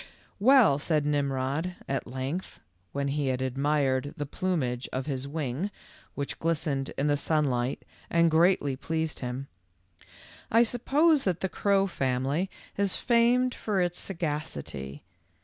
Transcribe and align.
"Well," 0.39 0.79
said 0.79 1.05
Mmrod, 1.05 1.75
at 1.87 2.07
length, 2.07 2.59
when 2.91 3.09
he 3.09 3.27
had 3.27 3.39
admired 3.39 4.15
the 4.17 4.25
plumage 4.25 4.89
of 4.91 5.05
his 5.05 5.27
wing, 5.27 5.69
which 6.15 6.39
glistened 6.39 6.91
in 6.97 7.05
the 7.05 7.15
sunlight 7.15 7.85
and 8.09 8.31
greatly 8.31 8.75
pleased 8.75 9.19
him," 9.19 9.47
I 10.51 10.63
suppose 10.63 11.23
that 11.25 11.41
the 11.41 11.49
crow 11.49 11.85
family 11.85 12.49
is 12.77 12.95
famed 12.95 13.53
for 13.53 13.79
its 13.79 13.99
sagacity. 13.99 15.03